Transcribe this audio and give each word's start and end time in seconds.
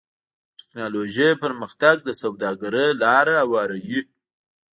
د 0.55 0.59
ټکنالوجۍ 0.59 1.31
پرمختګ 1.43 1.95
د 2.03 2.09
سوداګرۍ 2.21 2.87
لاره 3.03 3.35
هواروي. 3.43 3.99